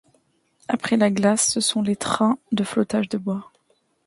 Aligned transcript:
Après 0.67 0.97
la 0.97 1.11
glace, 1.11 1.49
ce 1.53 1.61
sont 1.61 1.83
les 1.83 1.95
trains 1.95 2.39
de 2.51 2.63
flottage 2.63 3.07
de 3.07 3.19
bois. 3.19 3.51